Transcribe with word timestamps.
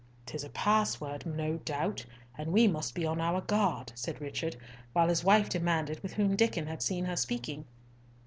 "'Tis 0.25 0.43
a 0.43 0.49
password, 0.49 1.27
no 1.27 1.57
doubt, 1.57 2.07
and 2.35 2.51
we 2.51 2.67
must 2.67 2.95
be 2.95 3.05
on 3.05 3.21
our 3.21 3.39
guard," 3.39 3.91
said 3.93 4.19
Richard, 4.19 4.57
while 4.93 5.09
his 5.09 5.23
wife 5.23 5.47
demanded 5.47 5.99
with 6.01 6.13
whom 6.15 6.35
Diccon 6.35 6.65
had 6.65 6.81
seen 6.81 7.05
her 7.05 7.15
speaking. 7.15 7.65